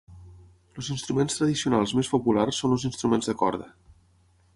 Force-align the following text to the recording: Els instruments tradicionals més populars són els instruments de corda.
Els 0.83 0.87
instruments 0.95 1.35
tradicionals 1.39 1.93
més 1.99 2.09
populars 2.13 2.63
són 2.63 2.73
els 2.77 2.87
instruments 2.91 3.31
de 3.33 3.37
corda. 3.43 3.69